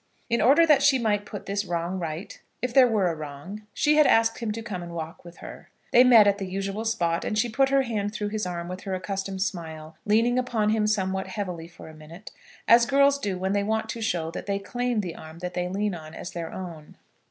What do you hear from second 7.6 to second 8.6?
her hand through his